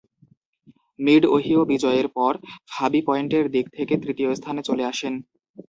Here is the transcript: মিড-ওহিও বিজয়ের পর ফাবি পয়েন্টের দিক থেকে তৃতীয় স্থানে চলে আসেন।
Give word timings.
মিড-ওহিও 0.99 1.61
বিজয়ের 1.65 2.07
পর 2.09 2.33
ফাবি 2.71 3.01
পয়েন্টের 3.07 3.45
দিক 3.51 3.65
থেকে 3.77 3.93
তৃতীয় 3.97 4.29
স্থানে 4.35 4.61
চলে 4.63 4.83
আসেন। 4.85 5.13